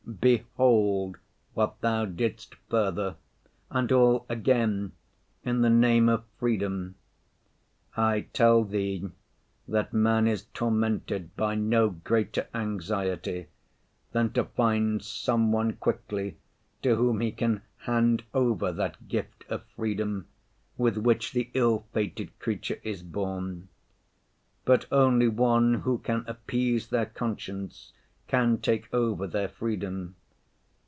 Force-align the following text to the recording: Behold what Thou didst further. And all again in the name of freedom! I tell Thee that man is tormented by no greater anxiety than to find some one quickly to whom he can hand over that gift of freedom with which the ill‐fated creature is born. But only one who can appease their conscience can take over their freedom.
Behold 0.19 1.17
what 1.53 1.79
Thou 1.79 2.03
didst 2.05 2.55
further. 2.69 3.15
And 3.71 3.91
all 3.93 4.25
again 4.29 4.91
in 5.45 5.61
the 5.61 5.69
name 5.69 6.09
of 6.09 6.25
freedom! 6.37 6.95
I 7.95 8.25
tell 8.33 8.63
Thee 8.65 9.09
that 9.69 9.93
man 9.93 10.27
is 10.27 10.45
tormented 10.53 11.33
by 11.37 11.55
no 11.55 11.91
greater 11.91 12.47
anxiety 12.53 13.47
than 14.11 14.33
to 14.33 14.43
find 14.43 15.01
some 15.03 15.51
one 15.53 15.73
quickly 15.77 16.35
to 16.81 16.97
whom 16.97 17.21
he 17.21 17.31
can 17.31 17.61
hand 17.77 18.23
over 18.33 18.71
that 18.73 19.07
gift 19.07 19.45
of 19.49 19.63
freedom 19.77 20.27
with 20.77 20.97
which 20.97 21.31
the 21.31 21.49
ill‐fated 21.55 22.31
creature 22.37 22.81
is 22.83 23.01
born. 23.01 23.69
But 24.65 24.85
only 24.91 25.29
one 25.29 25.75
who 25.75 25.99
can 25.99 26.25
appease 26.27 26.89
their 26.89 27.05
conscience 27.07 27.93
can 28.27 28.57
take 28.57 28.87
over 28.93 29.27
their 29.27 29.49
freedom. 29.49 30.15